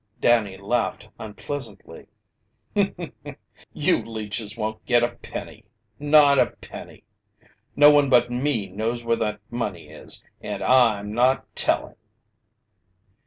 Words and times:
Danny 0.19 0.57
laughed 0.57 1.07
unpleasantly. 1.19 2.07
"You 2.73 4.03
leeches 4.03 4.57
won't 4.57 4.83
get 4.87 5.03
a 5.03 5.09
penny! 5.09 5.65
Not 5.99 6.39
a 6.39 6.47
penny! 6.47 7.03
No 7.75 7.91
one 7.91 8.09
but 8.09 8.31
me 8.31 8.67
knows 8.69 9.05
where 9.05 9.17
that 9.17 9.39
money 9.51 9.89
is, 9.89 10.25
and 10.41 10.63
I'm 10.63 11.13
not 11.13 11.55
telling!" 11.55 11.97